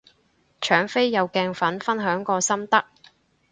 [0.59, 2.85] 搶飛有鏡粉分享過心得